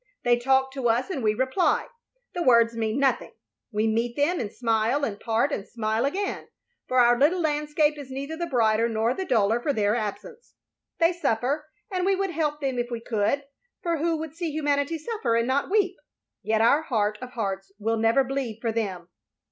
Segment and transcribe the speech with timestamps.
[0.23, 1.85] They talk to us and we reply,—
[2.35, 3.33] ^the words mean nothing;
[3.71, 6.47] we meet them and smile, and part and smile again;
[6.87, 10.55] for our little landscape is neither the brighter nor the duller for their absence.
[10.97, 13.43] They stiffer, and we would help them if we could,
[13.83, 15.97] for who would see humanity suffer and not weep?
[16.41, 19.09] Yet our heart of hearts will never bleed for them.